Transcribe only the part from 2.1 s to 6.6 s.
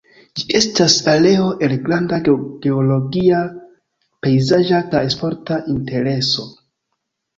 geologia, pejzaĝa kaj sporta intereso.